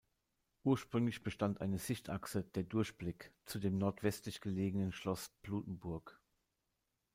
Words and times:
Ursprünglich 0.63 1.21
bestand 1.21 1.61
eine 1.61 1.77
Sichtachse, 1.77 2.41
der 2.43 2.63
Durchblick, 2.63 3.31
zu 3.45 3.59
dem 3.59 3.77
nordwestlich 3.77 4.41
gelegenen 4.41 4.91
Schloss 4.91 5.29
Blutenburg. 5.43 6.19